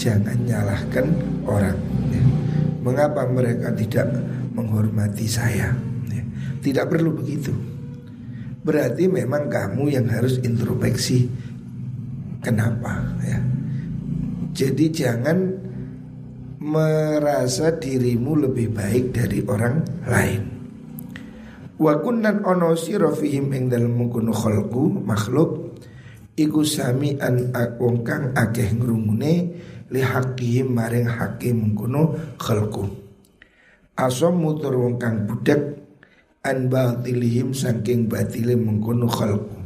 [0.00, 1.06] jangan nyalahkan
[1.44, 1.76] orang.
[2.08, 2.24] Ya.
[2.80, 4.08] Mengapa mereka tidak
[4.56, 5.76] menghormati saya?
[6.08, 6.24] Ya.
[6.64, 7.52] Tidak perlu begitu.
[8.64, 11.28] Berarti memang kamu yang harus introspeksi.
[12.40, 13.04] Kenapa?
[13.28, 13.36] Ya.
[14.56, 15.38] Jadi jangan
[16.60, 20.42] merasa dirimu lebih baik dari orang lain.
[21.80, 25.80] Wa kunnan ono sira fihim ing dalem mengkono khalqu makhluk
[26.36, 27.48] iku sami an
[27.80, 29.32] wong kang akeh ngrungune
[29.90, 32.86] li hakim maring hakim mengkono khalqu.
[33.98, 35.76] Asom mutur wong kang budak
[36.46, 39.58] an batilihim saking batile mengkono khalqu.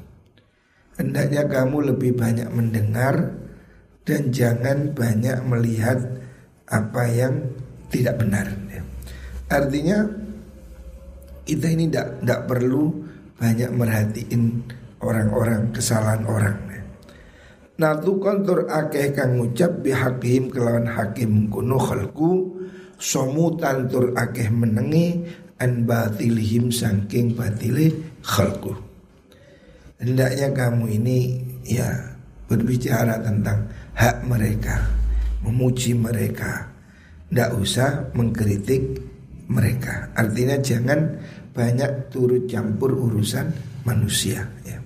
[0.99, 3.35] Hendaknya kamu lebih banyak mendengar
[4.07, 5.99] dan jangan banyak melihat
[6.71, 7.35] apa yang
[7.91, 8.47] tidak benar.
[9.51, 10.09] Artinya
[11.45, 12.91] kita ini tidak perlu
[13.37, 14.65] banyak merhatiin
[15.05, 16.74] orang-orang kesalahan orang.
[17.75, 22.55] Nah tu kontur akeh kang ngucap bihakihim kelawan hakim kuno khalku
[23.03, 25.27] somu tantur akeh menengi
[25.59, 27.91] an batilihim sangking batili
[28.23, 28.79] khalku.
[29.99, 31.19] Hendaknya kamu ini
[31.67, 32.15] ya
[32.47, 33.67] berbicara tentang
[33.97, 34.85] hak mereka,
[35.43, 36.71] memuji mereka,
[37.31, 39.01] tidak usah mengkritik
[39.49, 40.13] mereka.
[40.13, 41.19] Artinya jangan
[41.57, 43.49] banyak turut campur urusan
[43.87, 44.84] manusia ya.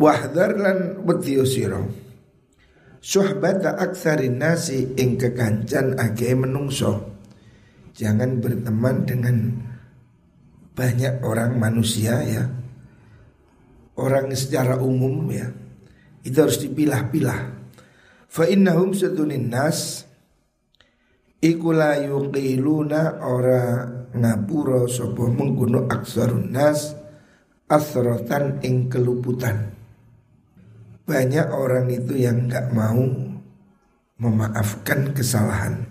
[0.00, 1.84] Wahdar lan wedya sira.
[3.04, 7.20] Suhbata aktsarin nasi ing kekancan age menungso.
[7.92, 9.36] Jangan berteman dengan
[10.72, 12.48] banyak orang manusia ya.
[14.00, 15.52] Orang secara umum ya.
[16.24, 17.40] Itu harus dipilah-pilah.
[18.24, 20.08] Fa innahum sedunin nas
[21.40, 26.92] Iku la yuqiluna ora ngapura sapa mengkono aksarun nas
[27.64, 29.69] asrotan ing keluputan.
[31.10, 33.02] Banyak orang itu yang nggak mau
[34.22, 35.90] memaafkan kesalahan.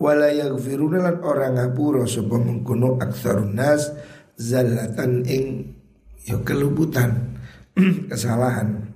[0.00, 3.92] Wala yaghfiruna lan ora ngapura sapa mengkono aksarun nas
[4.40, 5.76] zallatan ing
[6.24, 7.36] ya keluputan
[8.10, 8.88] kesalahan.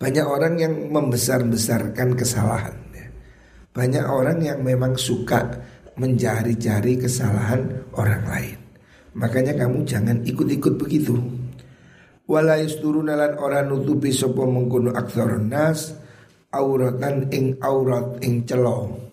[0.00, 2.82] Banyak orang yang membesar-besarkan kesalahan
[3.72, 5.48] banyak orang yang memang suka
[5.96, 8.58] mencari-cari kesalahan orang lain.
[9.16, 11.16] Makanya kamu jangan ikut-ikut begitu.
[12.22, 15.90] Wala turunalan orang nutupi sapa mengkono aktsarun nas
[16.54, 19.10] auratan ing aurat ing celo.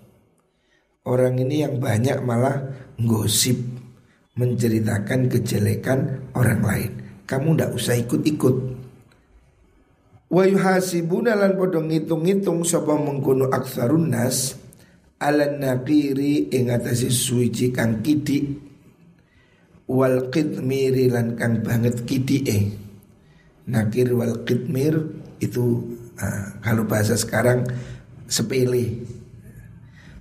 [1.09, 2.70] Orang ini yang banyak malah
[3.02, 3.58] gosip
[4.38, 6.92] menceritakan kejelekan orang lain.
[7.25, 8.56] Kamu ndak usah ikut-ikut.
[10.30, 14.53] Wa yuhasibuna lan padha ngitung-ngitung sapa mengkono aktsarun nas
[15.18, 18.70] ala naqiri ing atase suci kang kidik
[19.90, 22.89] wal qitmiri lan kang banget kidike.
[23.69, 24.97] Nakir wal qitmir
[25.38, 27.69] itu uh, kalau bahasa sekarang
[28.25, 29.06] sepele.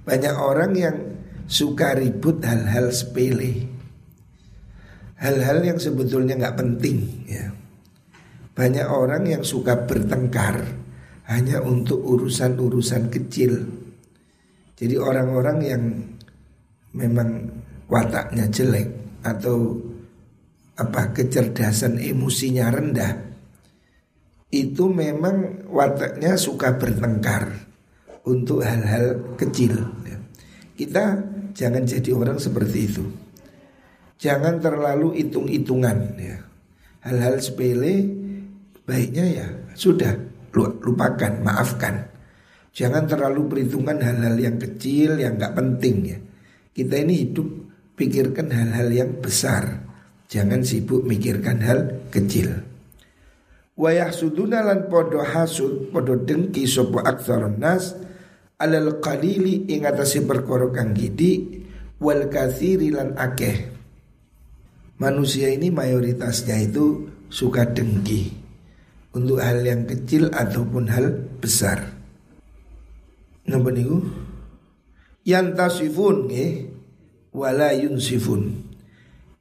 [0.04, 0.96] Banyak orang yang
[1.48, 3.68] suka ribut hal-hal sepele.
[5.18, 7.50] Hal-hal yang sebetulnya nggak penting ya.
[8.54, 10.62] Banyak orang yang suka bertengkar
[11.28, 13.64] hanya untuk urusan-urusan kecil.
[14.78, 15.82] Jadi orang-orang yang
[16.94, 17.50] memang
[17.90, 18.88] wataknya jelek
[19.26, 19.76] atau
[20.78, 23.27] apa kecerdasan emosinya rendah
[24.48, 27.52] itu memang wataknya suka bertengkar
[28.24, 29.76] untuk hal-hal kecil.
[30.78, 31.20] Kita
[31.52, 33.04] jangan jadi orang seperti itu.
[34.18, 36.38] Jangan terlalu hitung-hitungan ya.
[37.04, 38.18] Hal-hal sepele
[38.88, 40.16] Baiknya ya sudah
[40.56, 42.08] lupakan, maafkan.
[42.72, 46.18] Jangan terlalu perhitungan hal-hal yang kecil yang nggak penting ya.
[46.72, 47.44] Kita ini hidup
[48.00, 49.84] pikirkan hal-hal yang besar.
[50.32, 52.64] Jangan sibuk mikirkan hal kecil.
[53.78, 57.94] Wayah suduna lan podo hasud podo dengki sopo aksaron nas
[58.58, 61.62] alal qalili ing atase perkara kang gidi
[62.02, 63.70] wal kathiri lan akeh.
[64.98, 68.34] Manusia ini mayoritasnya itu suka dengki
[69.14, 71.94] untuk hal yang kecil ataupun hal besar.
[73.46, 74.02] Napa niku?
[75.22, 76.50] Yantasifun nggih
[77.30, 78.58] wala yunsifun.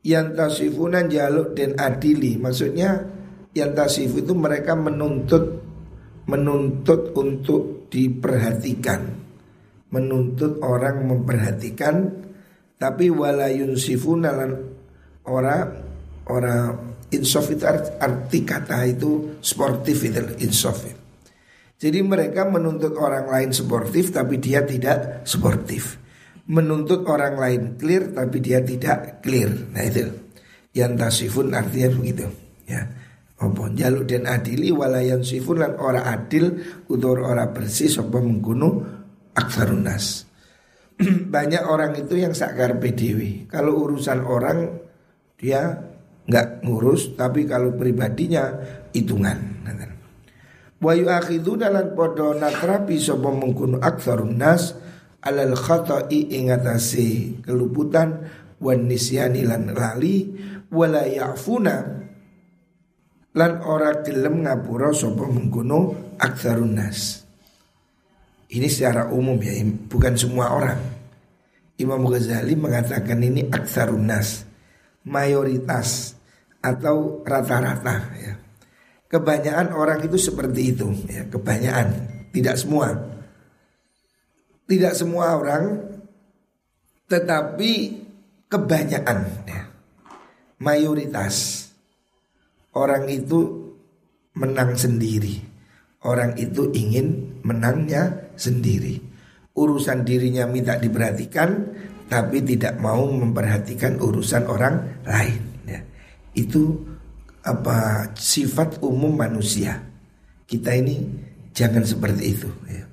[0.06, 2.38] Yantasifunan jaluk dan adili.
[2.38, 3.17] Maksudnya
[3.58, 5.66] yantasif itu mereka menuntut
[6.28, 9.26] menuntut untuk diperhatikan.
[9.88, 12.12] Menuntut orang memperhatikan
[12.78, 14.54] tapi wala yunsifun orang
[16.28, 17.64] orang Insof itu
[18.04, 20.84] arti kata itu sportif itu insof.
[21.80, 26.04] Jadi mereka menuntut orang lain sportif tapi dia tidak sportif.
[26.52, 29.48] Menuntut orang lain clear tapi dia tidak clear.
[29.72, 30.04] Nah itu
[30.76, 32.28] yang tasifun artinya begitu.
[32.68, 32.84] Ya,
[33.38, 33.64] apa?
[33.74, 36.58] Jaluk dan adili walayan sifun lan ora adil
[36.90, 38.82] utur ora bersih sapa mengkono
[39.38, 40.26] aksarunas
[41.34, 44.82] banyak orang itu yang sakar PDW kalau urusan orang
[45.38, 45.78] dia
[46.26, 48.58] nggak ngurus tapi kalau pribadinya
[48.92, 49.58] hitungan.
[50.78, 54.78] Wa yu'akhidhu dalam podo natrapi sapa mengkono aksarunas
[55.26, 58.30] alal khata'i ingatasi keluputan
[58.62, 60.38] wan nisyani lan lali
[60.70, 62.07] wala ya'funa
[63.38, 67.22] lan ora gelem ngapura sapa mengkono aktsarun nas.
[68.50, 70.82] Ini secara umum ya, bukan semua orang.
[71.78, 74.42] Imam Ghazali mengatakan ini aktsarun nas,
[75.06, 76.18] mayoritas
[76.66, 78.34] atau rata-rata ya.
[79.08, 81.88] Kebanyakan orang itu seperti itu ya, kebanyakan,
[82.34, 82.98] tidak semua.
[84.68, 85.64] Tidak semua orang
[87.08, 87.72] tetapi
[88.50, 89.64] kebanyakan ya.
[90.58, 91.67] Mayoritas
[92.78, 93.74] orang itu
[94.38, 95.42] menang sendiri.
[96.06, 99.02] Orang itu ingin menangnya sendiri.
[99.58, 101.74] Urusan dirinya minta diperhatikan,
[102.06, 105.42] tapi tidak mau memperhatikan urusan orang lain.
[105.66, 105.82] Ya.
[106.38, 106.86] Itu
[107.42, 109.82] apa sifat umum manusia.
[110.46, 111.02] Kita ini
[111.58, 112.50] jangan seperti itu.
[112.70, 112.86] Ya.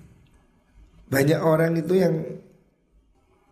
[1.13, 2.17] Banyak orang itu yang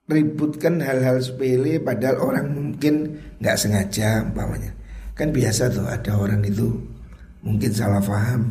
[0.08, 4.81] ributkan hal-hal sepele, padahal orang mungkin nggak sengaja, umpamanya
[5.12, 6.72] Kan biasa tuh ada orang itu
[7.44, 8.48] mungkin salah paham,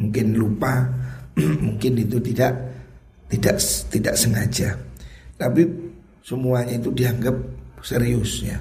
[0.00, 0.88] mungkin lupa,
[1.64, 2.56] mungkin itu tidak
[3.28, 3.56] tidak
[3.92, 4.72] tidak sengaja.
[5.36, 5.68] Tapi
[6.24, 7.36] semuanya itu dianggap
[7.84, 8.56] serius ya.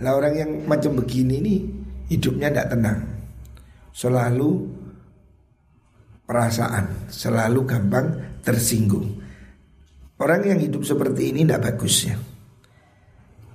[0.00, 1.60] Lah orang yang macam begini nih
[2.14, 3.00] hidupnya tidak tenang.
[3.90, 4.50] Selalu
[6.24, 8.06] perasaan, selalu gampang
[8.46, 9.18] tersinggung.
[10.22, 12.29] Orang yang hidup seperti ini tidak bagus ya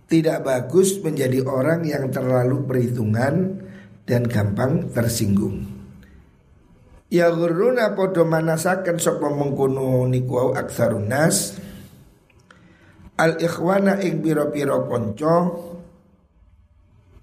[0.06, 3.62] tidak bagus menjadi orang yang terlalu perhitungan
[4.06, 5.66] dan gampang tersinggung.
[7.10, 11.58] Ya guruna podo manasaken sapa mengkono niku au aksarunas
[13.18, 15.38] al ikhwana ing pira-pira kanca.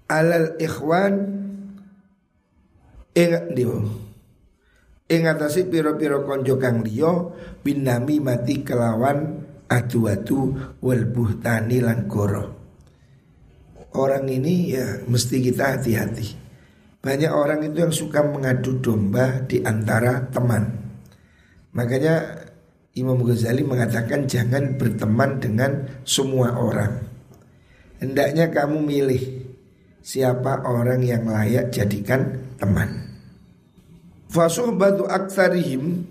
[0.03, 1.13] Alal ikhwan
[3.15, 3.75] ing dio
[5.07, 7.31] ing atase pira-pira kanca kang liya
[7.63, 9.41] binami mati kelawan
[9.71, 12.05] adu-adu wal buhtani lan
[13.93, 16.27] orang ini ya mesti kita hati-hati.
[17.03, 20.63] Banyak orang itu yang suka mengadu domba di antara teman.
[21.75, 22.45] Makanya
[22.93, 27.03] Imam Ghazali mengatakan jangan berteman dengan semua orang.
[27.99, 29.23] Hendaknya kamu milih
[30.03, 33.09] siapa orang yang layak jadikan teman.
[34.77, 36.05] batu aksarihim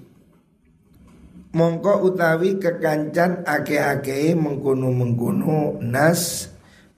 [1.53, 6.49] mongko utawi kekancan ake-ake mengkono-mengkono nas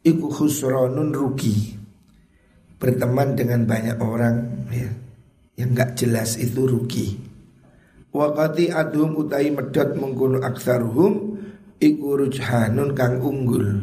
[0.04, 1.74] iku khusronun rugi.
[2.76, 4.92] Berteman dengan banyak orang ya,
[5.56, 7.16] yang nggak jelas itu rugi.
[8.14, 11.40] Wakati adhum utai medot mengkuno aksaruhum
[11.80, 13.82] iku rujhanun kang unggul.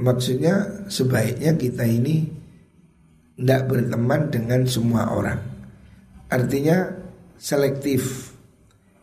[0.00, 2.26] Maksudnya sebaiknya kita ini
[3.38, 5.38] tidak berteman dengan semua orang.
[6.26, 6.90] Artinya
[7.38, 8.34] selektif.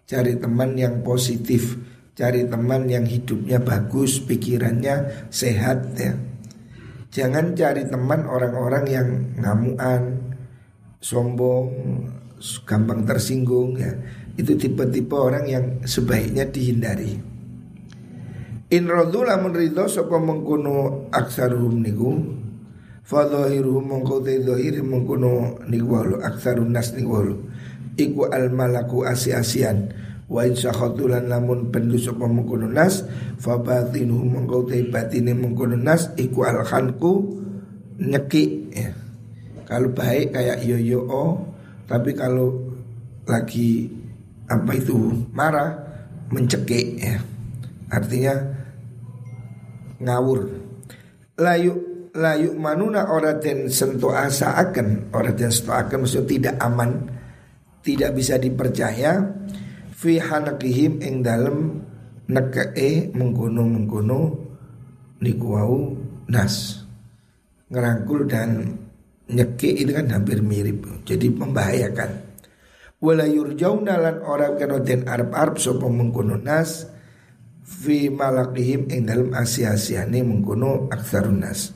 [0.05, 1.73] Cari teman yang positif
[2.15, 6.15] cari teman yang hidupnya bagus, pikirannya sehat ya.
[7.11, 9.07] Jangan cari teman orang-orang yang
[9.39, 10.35] ngamuan,
[11.03, 11.71] sombong,
[12.63, 13.91] gampang tersinggung ya.
[14.35, 17.35] Itu tipe-tipe orang yang sebaiknya dihindari.
[18.73, 22.11] In radhu lamun ridho sapa mengkono aksaruhum niku
[23.05, 27.37] Fadhahiruhum mongko te dhahir mengkono niku walu aksarun nas niku
[27.95, 29.93] Iku al malaku asi-asian
[30.25, 33.05] wa in sakhatulan lamun pendu sapa mengkono nas
[33.37, 37.43] fa batinu mengko te batine mengkono nas iku al khanku
[38.01, 38.89] nyeki ya.
[39.65, 41.33] Kalau baik kayak yo yo oh,
[41.89, 42.53] tapi kalau
[43.25, 43.89] lagi
[44.45, 44.93] apa itu
[45.33, 45.73] marah
[46.29, 47.17] mencekik ya.
[47.89, 48.33] Artinya
[50.01, 50.45] ngawur.
[51.41, 51.73] Layu
[52.13, 57.09] layu manuna ora den sentuh asa akan ora den sentuh akan maksud tidak aman
[57.83, 59.19] tidak bisa dipercaya
[59.95, 61.79] fi hanakihim ing dalem
[62.27, 64.19] nekee mengkono-mengkono
[65.23, 65.95] niku wau
[66.27, 66.83] nas.
[67.71, 68.75] Ngerangkul dan
[69.31, 72.11] nyeke itu kan hampir mirip jadi membahayakan.
[72.99, 76.89] Wala yurjauna lan ora kena den arep-arep sapa mengkono nas
[77.65, 81.71] fi malakihim ing dalem asia-asiane mengkono aksarun nas.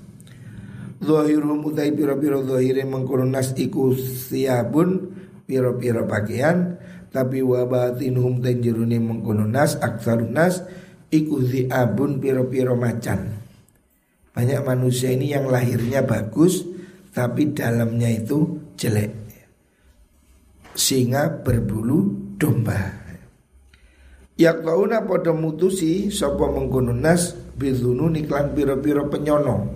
[1.00, 5.16] Zahirum utai piro-piro zahire mengkono nas iku siabun
[5.48, 6.79] piro-piro pakaian
[7.10, 10.62] tapi wabatinhum tenjeruni mengkono nas aksarun nas
[11.10, 11.42] iku
[11.74, 13.34] abun piro-piro macan.
[14.34, 16.62] Banyak manusia ini yang lahirnya bagus
[17.10, 19.12] tapi dalamnya itu jelek.
[20.78, 23.10] Singa berbulu domba.
[24.40, 24.64] Yak
[25.04, 29.68] podo mutusi Sopo mengkono nas Bidunu niklan piro-piro penyono.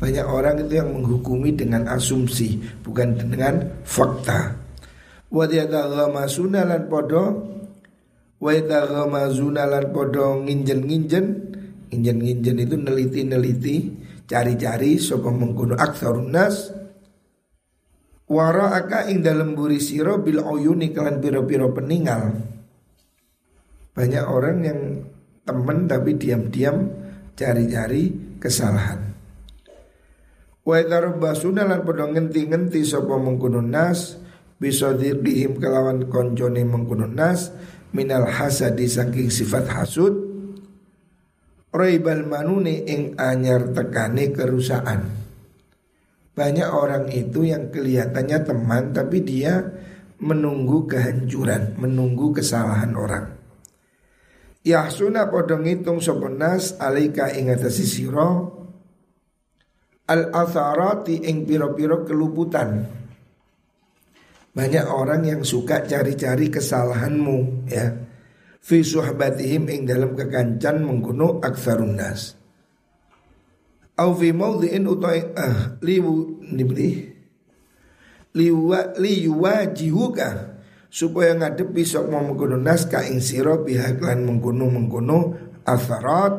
[0.00, 4.63] Banyak orang itu yang menghukumi dengan asumsi Bukan dengan fakta
[5.34, 7.24] Wadiyataghamasuna lan podo
[8.38, 11.26] Wadiyataghamasuna lan podo nginjen-nginjen.
[11.90, 13.76] Nginjen-nginjen itu neliti-neliti
[14.24, 16.70] Cari-cari Sopo mengkono aksarun nas.
[18.24, 22.54] Wara aka ing dalam buri siro bil oyuni kalian piro-piro peninggal
[23.94, 24.80] banyak orang yang
[25.46, 26.90] temen tapi diam-diam
[27.38, 29.14] cari-cari kesalahan.
[30.66, 30.82] Wa
[31.14, 34.23] basuna lan padha ngenti-ngenti sapa mengkono nas
[34.58, 37.50] bisa dihim kelawan koncone mengkono nas
[37.90, 40.34] minal hasadi saking sifat hasud
[41.74, 45.10] Raibal manune ing anyar tekane kerusakan.
[46.30, 49.74] Banyak orang itu yang kelihatannya teman tapi dia
[50.22, 53.26] menunggu kehancuran, menunggu kesalahan orang.
[54.62, 55.98] Yahsuna padha ngitung
[56.78, 58.30] alaika ing atase sira
[60.06, 62.86] al atharati ing pira-pira keluputan.
[64.54, 67.90] Banyak orang yang suka cari-cari kesalahanmu ya.
[68.64, 72.38] Fi suhbatihim ing dalam kekancan mengkuno aksarun nas.
[73.98, 77.14] Au fi mawdhi'in utai ah liwu nibli
[78.34, 80.58] liwa liwajihuka
[80.90, 85.18] supaya ngadepi sok mau mengkono nas ka ing sira pihak lan mengkono mengkono
[85.62, 86.34] atharat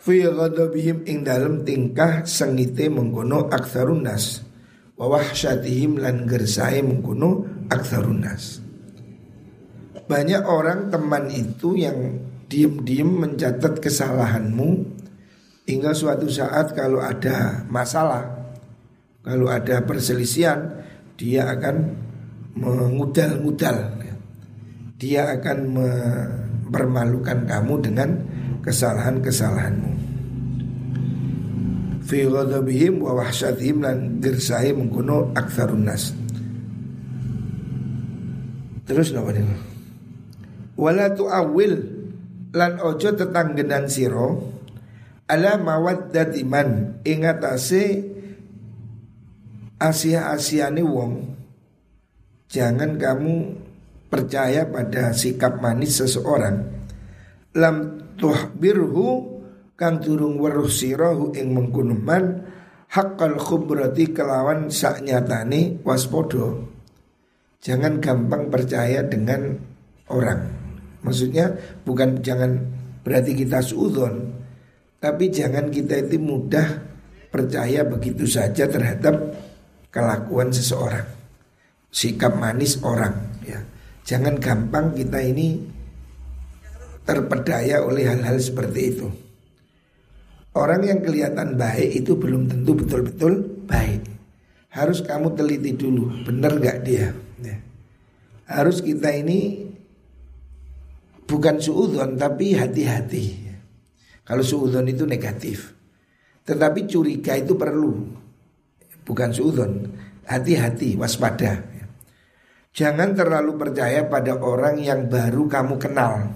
[0.00, 4.47] fi ghadabihim ing dalem tingkah sengite mengkono aktsarun nas
[4.98, 8.58] wa wahsyatihim lan gersae mengkono aktsarun nas.
[10.08, 12.18] Banyak orang teman itu yang
[12.50, 14.98] diem-diem mencatat kesalahanmu
[15.68, 18.24] hingga suatu saat kalau ada masalah
[19.22, 20.82] kalau ada perselisihan
[21.14, 21.76] dia akan
[22.58, 24.00] mengudal-ngudal.
[24.98, 28.18] Dia akan mempermalukan kamu dengan
[28.66, 30.07] kesalahan-kesalahanmu
[32.08, 36.16] Fi ghadabihim wa wahsyatihim lan gersahi mengkuno aktsarun nas.
[38.88, 39.52] Terus napa niku
[40.80, 41.74] Wala tu'awil
[42.56, 44.56] lan ojo tetanggenan siro
[45.28, 48.08] ala mawaddati man ingatase
[49.76, 51.36] asia-asiane wong.
[52.48, 53.34] Jangan kamu
[54.08, 56.72] percaya pada sikap manis seseorang.
[57.52, 57.76] Lam
[58.16, 59.37] tuhbirhu
[59.78, 62.56] kang turung weruh sirahu ing mengkunuman
[62.88, 66.66] Haqqal khubrati kelawan sak nyatane waspodo
[67.62, 69.54] Jangan gampang percaya dengan
[70.10, 70.40] orang
[71.04, 71.52] Maksudnya
[71.86, 72.58] bukan jangan
[73.06, 74.34] berarti kita suudon
[74.98, 76.66] Tapi jangan kita itu mudah
[77.30, 79.14] percaya begitu saja terhadap
[79.92, 81.18] kelakuan seseorang
[81.88, 83.60] sikap manis orang ya.
[84.08, 85.60] Jangan gampang kita ini
[87.04, 89.08] terpedaya oleh hal-hal seperti itu.
[90.58, 94.02] Orang yang kelihatan baik itu belum tentu betul-betul baik.
[94.74, 97.14] Harus kamu teliti dulu, benar gak dia?
[97.38, 97.62] Ya.
[98.50, 99.70] Harus kita ini
[101.30, 103.46] bukan suudon tapi hati-hati.
[104.26, 105.78] Kalau suudon itu negatif.
[106.42, 107.94] Tetapi curiga itu perlu.
[109.06, 109.86] Bukan suudon,
[110.26, 111.62] hati-hati, waspada.
[112.74, 116.34] Jangan terlalu percaya pada orang yang baru kamu kenal.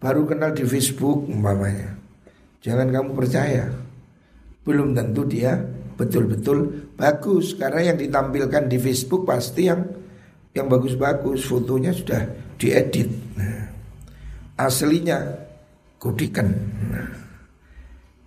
[0.00, 1.99] Baru kenal di Facebook umpamanya.
[2.60, 3.68] Jangan kamu percaya.
[4.64, 5.56] Belum tentu dia
[5.96, 9.84] betul-betul bagus karena yang ditampilkan di Facebook pasti yang
[10.56, 12.24] yang bagus-bagus fotonya sudah
[12.60, 13.08] diedit.
[13.36, 13.68] Nah,
[14.60, 15.18] aslinya
[15.96, 16.48] kudikan.
[16.92, 17.08] Nah,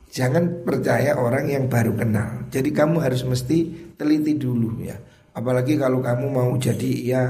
[0.09, 2.49] jangan percaya orang yang baru kenal.
[2.49, 4.97] Jadi kamu harus mesti teliti dulu ya
[5.33, 7.23] Apalagi kalau kamu mau jadi ya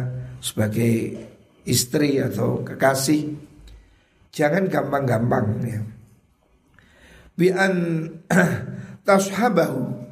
[0.43, 1.15] sebagai
[1.63, 3.31] istri atau kekasih
[4.33, 5.79] Jangan gampang-gampang ya
[7.33, 7.73] Bi'an
[9.07, 10.03] tashabahu.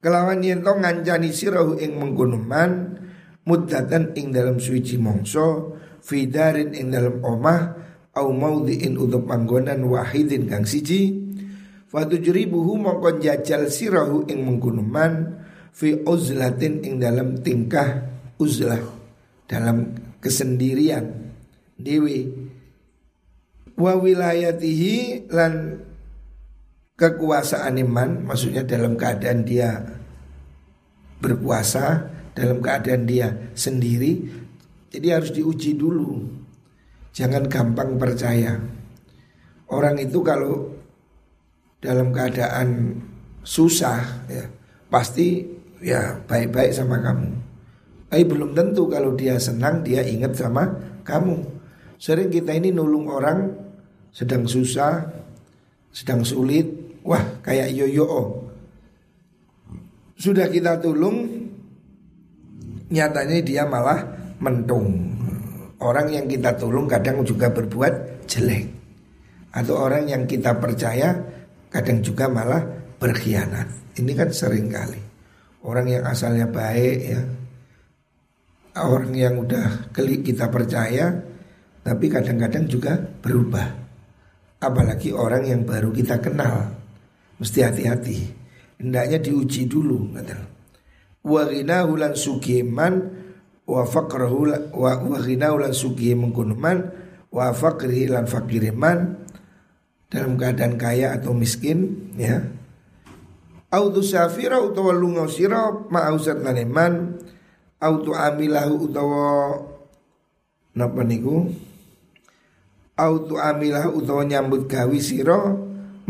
[0.00, 2.96] Kelawan yen to ngancani sirahu ing menggunuman
[3.44, 7.60] Muddatan ing dalam suci mongso Fidarin ing dalam omah
[8.16, 11.14] Au maudhi'in untuk panggonan wahidin kang siji.
[11.86, 15.38] Fatujribuhu mongkon jajal sirahu ing menggunuman
[15.70, 18.82] fi uzlatin ing dalam tingkah uzlah
[19.46, 21.34] dalam kesendirian.
[21.78, 22.50] Dewi
[23.78, 25.80] wa wilayatihi lan
[27.00, 29.80] kekuasaan iman maksudnya dalam keadaan dia
[31.24, 34.28] berkuasa dalam keadaan dia sendiri
[34.92, 36.28] jadi harus diuji dulu
[37.16, 38.60] jangan gampang percaya
[39.72, 40.76] orang itu kalau
[41.80, 43.00] dalam keadaan
[43.40, 44.44] susah ya
[44.92, 45.48] pasti
[45.80, 47.30] ya baik-baik sama kamu.
[48.10, 50.68] Tapi belum tentu kalau dia senang dia ingat sama
[51.06, 51.40] kamu.
[52.00, 53.54] Sering kita ini nulung orang
[54.10, 55.08] sedang susah,
[55.94, 56.66] sedang sulit,
[57.06, 58.04] wah kayak yoyo.
[58.06, 58.20] -yo.
[60.20, 61.24] Sudah kita tolong,
[62.92, 64.04] nyatanya dia malah
[64.36, 65.16] mentung.
[65.80, 68.68] Orang yang kita tolong kadang juga berbuat jelek.
[69.56, 71.16] Atau orang yang kita percaya
[71.72, 72.60] kadang juga malah
[73.00, 73.96] berkhianat.
[73.96, 75.00] Ini kan sering kali.
[75.64, 77.20] Orang yang asalnya baik ya.
[78.76, 81.16] Orang yang udah kita percaya
[81.80, 82.92] tapi kadang-kadang juga
[83.24, 83.66] berubah.
[84.60, 86.79] Apalagi orang yang baru kita kenal.
[87.40, 88.18] Mesti hati-hati.
[88.76, 90.36] Hendaknya diuji dulu kata.
[91.24, 93.20] Wa ghinahu lan sugiman
[93.70, 96.90] wa faqrahu wa wa ghinahu sugihi mengkunuman
[97.30, 99.14] wa faqrihi lan fakiriman
[100.10, 102.42] dalam keadaan kaya atau miskin ya
[103.70, 107.22] autu safira utawa lunga sira ma'ausat laneman
[107.78, 109.22] autu amilahu utawa
[110.74, 111.54] napa niku
[112.98, 115.54] autu amilahu utawa nyambut gawi sira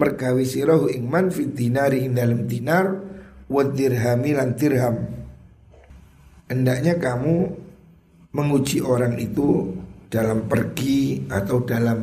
[0.01, 2.89] mergawi sira ing man fit dinari ing dalam dinar
[3.53, 4.97] wa dirhami lan dirham
[6.49, 7.53] hendaknya kamu
[8.33, 9.77] menguji orang itu
[10.11, 11.99] dalam pergi atau dalam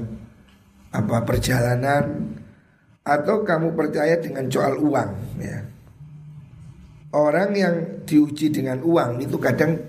[0.96, 2.36] apa perjalanan
[3.04, 5.60] atau kamu percaya dengan soal uang ya.
[7.16, 9.80] Orang yang diuji dengan uang itu kadang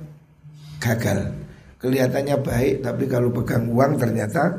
[0.79, 1.35] gagal.
[1.83, 4.55] Kelihatannya baik tapi kalau pegang uang ternyata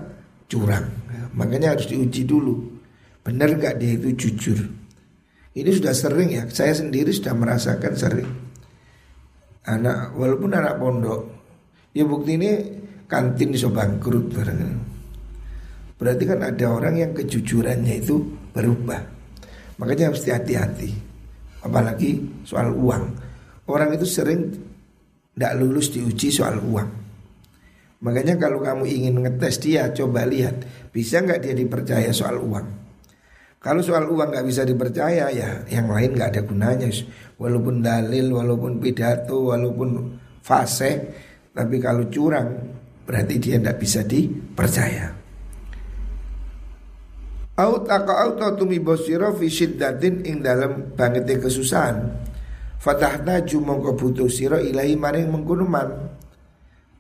[0.52, 0.88] curang.
[1.08, 2.69] Ya, makanya harus diuji dulu.
[3.30, 4.58] Benar nggak dia itu jujur?
[5.54, 6.50] Ini sudah sering ya.
[6.50, 8.30] Saya sendiri sudah merasakan sering.
[9.70, 11.22] Anak walaupun anak pondok,
[11.94, 12.58] ya bukti ini
[13.06, 14.82] kantin so bangkrut bareng.
[16.02, 18.18] Berarti kan ada orang yang kejujurannya itu
[18.50, 18.98] berubah.
[19.78, 20.90] Makanya harus hati-hati.
[21.62, 23.14] Apalagi soal uang.
[23.70, 24.58] Orang itu sering
[25.38, 26.90] tidak lulus diuji soal uang.
[28.02, 32.89] Makanya kalau kamu ingin ngetes dia, coba lihat bisa nggak dia dipercaya soal uang.
[33.60, 36.88] Kalau soal uang nggak bisa dipercaya ya yang lain nggak ada gunanya.
[37.36, 41.12] Walaupun dalil, walaupun pidato, walaupun fase,
[41.52, 42.56] tapi kalau curang
[43.04, 45.12] berarti dia tidak bisa dipercaya.
[47.60, 52.00] Au taqa'au tumi bosiro syiddatin ing dalam bangete kesusahan.
[52.80, 56.16] Fatahna jumongko butuh ilahi maring mengkunuman.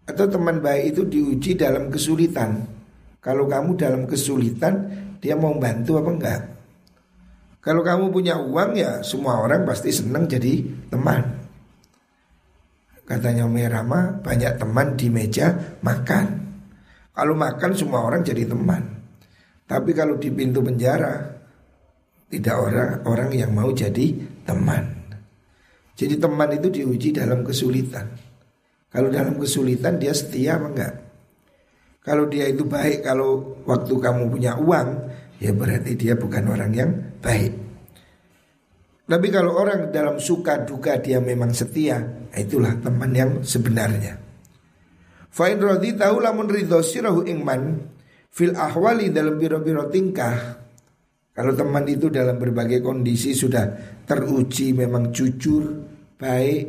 [0.03, 2.78] Atau teman baik itu diuji dalam kesulitan.
[3.29, 4.89] Kalau kamu dalam kesulitan,
[5.21, 6.41] dia mau bantu apa enggak?
[7.61, 11.37] Kalau kamu punya uang ya semua orang pasti senang jadi teman.
[13.05, 16.25] Katanya Merama banyak teman di meja makan.
[17.13, 18.97] Kalau makan semua orang jadi teman.
[19.69, 21.21] Tapi kalau di pintu penjara
[22.33, 25.05] tidak orang orang yang mau jadi teman.
[25.93, 28.09] Jadi teman itu diuji dalam kesulitan.
[28.89, 31.08] Kalau dalam kesulitan dia setia apa enggak?
[31.99, 34.89] Kalau dia itu baik, kalau waktu kamu punya uang,
[35.39, 37.53] ya berarti dia bukan orang yang baik.
[39.09, 44.21] Tapi kalau orang dalam suka duka dia memang setia, itulah teman yang sebenarnya.
[45.29, 47.89] Fa'in rodi tahu lamun ridho sirahu ingman
[48.29, 50.59] fil ahwali dalam biro-biro tingkah
[51.39, 53.71] kalau teman itu dalam berbagai kondisi sudah
[54.03, 55.87] teruji memang jujur,
[56.19, 56.67] baik,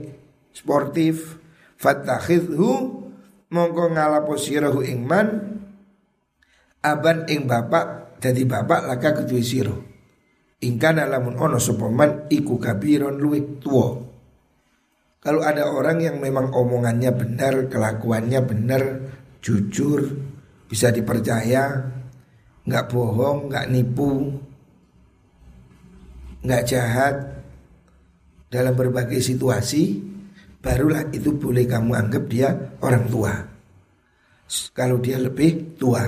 [0.54, 1.42] sportif,
[1.74, 2.70] fatakhidhu
[3.50, 5.58] mongko ngalapo sirahu ingman
[6.80, 9.76] aban ing bapak jadi bapak laka kedua siro
[10.62, 14.10] ingkana lamun ono sopoman iku kabiron luwik tuo
[15.20, 18.82] kalau ada orang yang memang omongannya benar, kelakuannya benar,
[19.44, 20.16] jujur,
[20.64, 21.92] bisa dipercaya,
[22.64, 24.40] nggak bohong, nggak nipu,
[26.40, 27.44] nggak jahat
[28.48, 30.00] dalam berbagai situasi,
[30.60, 32.48] barulah itu boleh kamu anggap dia
[32.84, 33.32] orang tua.
[34.76, 36.04] Kalau dia lebih tua,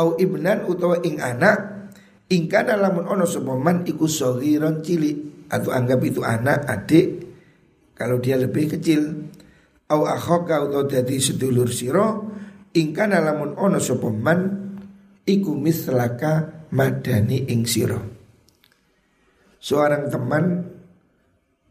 [0.00, 1.88] au ibnan utawa ing anak,
[2.32, 5.46] ingka dalam ono sopaman iku sohiron cilik.
[5.46, 7.06] Atau anggap itu anak adik
[7.94, 9.30] kalau dia lebih kecil.
[9.86, 12.36] Au akhoka utawa jadi sedulur siro
[12.76, 14.40] ingka lamun ono sapa man
[15.24, 17.96] iku mislaka madani ing sira.
[19.56, 20.44] Seorang teman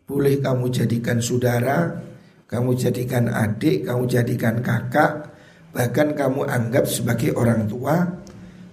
[0.05, 2.01] boleh kamu jadikan saudara
[2.45, 5.33] kamu jadikan adik kamu jadikan kakak
[5.73, 8.05] bahkan kamu anggap sebagai orang tua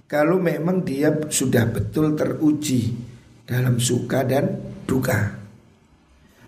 [0.05, 2.93] kalau memang dia sudah betul teruji
[3.43, 5.35] dalam suka dan duka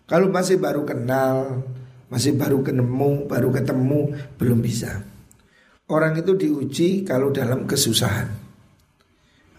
[0.06, 1.66] kalau masih baru kenal
[2.08, 4.00] masih baru ketemu baru ketemu
[4.38, 5.02] belum bisa
[5.86, 8.26] Orang itu diuji kalau dalam kesusahan.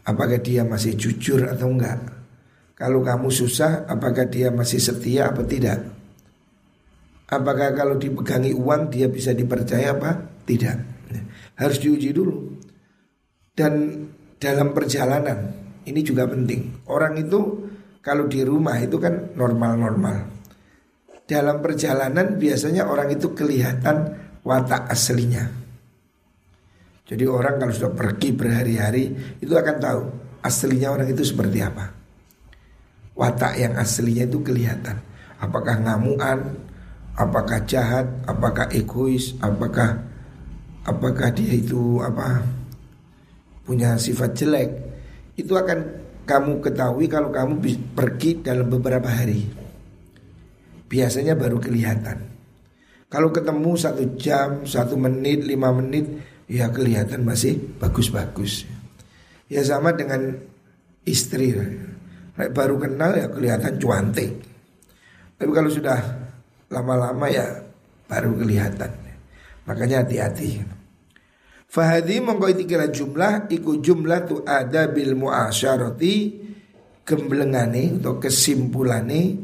[0.02, 2.02] Apakah dia masih jujur atau enggak?
[2.76, 5.80] Kalau kamu susah, apakah dia masih setia apa tidak?
[7.32, 10.44] Apakah kalau dipegangi uang dia bisa dipercaya apa?
[10.44, 10.78] Tidak.
[11.56, 12.52] Harus diuji dulu.
[13.56, 14.04] Dan
[14.36, 15.56] dalam perjalanan
[15.88, 16.84] ini juga penting.
[16.92, 17.64] Orang itu
[18.04, 20.36] kalau di rumah itu kan normal-normal.
[21.24, 25.48] Dalam perjalanan biasanya orang itu kelihatan watak aslinya.
[27.08, 29.04] Jadi orang kalau sudah pergi berhari-hari
[29.40, 30.02] itu akan tahu
[30.44, 31.95] aslinya orang itu seperti apa
[33.16, 35.00] watak yang aslinya itu kelihatan.
[35.40, 36.38] Apakah ngamuan,
[37.16, 39.96] apakah jahat, apakah egois, apakah
[40.86, 42.44] apakah dia itu apa
[43.66, 44.70] punya sifat jelek.
[45.34, 47.60] Itu akan kamu ketahui kalau kamu
[47.92, 49.44] pergi dalam beberapa hari.
[50.86, 52.36] Biasanya baru kelihatan.
[53.10, 56.06] Kalau ketemu satu jam, satu menit, lima menit,
[56.46, 58.66] ya kelihatan masih bagus-bagus.
[59.46, 60.34] Ya sama dengan
[61.06, 61.54] istri.
[62.36, 64.30] Baru kenal ya kelihatan cuantik.
[65.36, 65.96] Tapi kalau sudah
[66.68, 67.44] lama-lama ya
[68.08, 68.92] baru kelihatan.
[69.66, 70.62] Makanya hati-hati.
[71.66, 76.14] Fahadi mongko kira jumlah iku jumlah tu ada bil muasyarati
[77.02, 79.34] gemblengane atau kesimpulane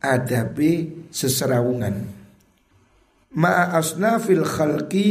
[0.00, 1.94] adabe seserawungan.
[3.36, 5.08] Ma'a asnafil khalqi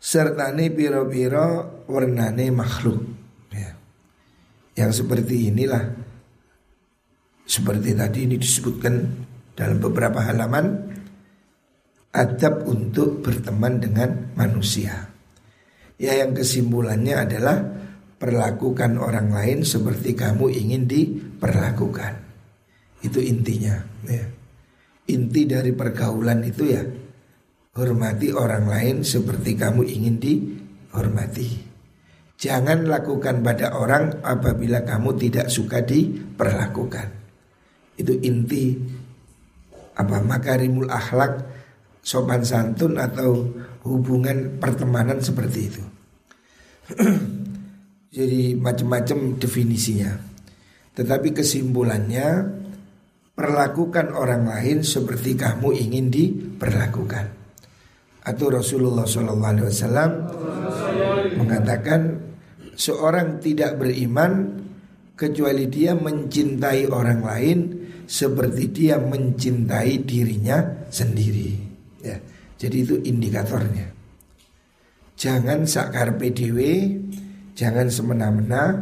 [0.00, 3.19] sertane piro-piro warnane makhluk.
[4.80, 5.84] Yang seperti inilah.
[7.44, 8.94] Seperti tadi ini disebutkan
[9.52, 10.88] dalam beberapa halaman
[12.10, 15.06] Adab untuk berteman dengan manusia.
[16.00, 17.56] Ya yang kesimpulannya adalah
[18.20, 22.20] Perlakukan orang lain seperti kamu ingin diperlakukan.
[23.00, 24.28] Itu intinya ya.
[25.08, 26.84] Inti dari pergaulan itu ya
[27.72, 31.69] Hormati orang lain seperti kamu ingin dihormati
[32.40, 37.12] Jangan lakukan pada orang apabila kamu tidak suka diperlakukan.
[38.00, 38.80] Itu inti
[39.92, 41.44] apa makarimul akhlak
[42.00, 43.44] sopan santun atau
[43.84, 45.84] hubungan pertemanan seperti itu.
[48.16, 50.16] Jadi macam-macam definisinya.
[50.96, 52.28] Tetapi kesimpulannya
[53.36, 57.36] perlakukan orang lain seperti kamu ingin diperlakukan.
[58.24, 60.08] Atau Rasulullah SAW
[61.36, 62.29] mengatakan
[62.74, 64.60] seorang tidak beriman
[65.14, 67.58] kecuali dia mencintai orang lain
[68.08, 71.50] seperti dia mencintai dirinya sendiri.
[72.00, 72.16] Ya,
[72.56, 73.92] jadi itu indikatornya.
[75.20, 76.58] Jangan sakar PDW,
[77.52, 78.80] jangan semena-mena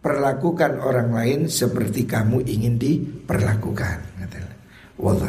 [0.00, 4.14] perlakukan orang lain seperti kamu ingin diperlakukan.
[4.94, 5.28] Wallah